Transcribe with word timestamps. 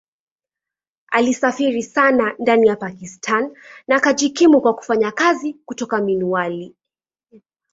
Alisafiri 1.11 1.83
sana 1.83 2.35
ndani 2.39 2.67
ya 2.67 2.75
Pakistan 2.75 3.55
na 3.87 3.95
akajikimu 3.95 4.61
kwa 4.61 4.73
kufanya 4.75 5.11
kazi 5.11 5.53
kutoka 5.53 6.01
Mianwali. 6.01 6.75